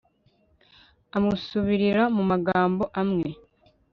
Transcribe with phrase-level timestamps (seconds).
[1.17, 3.29] amusubirira mu magambo amwe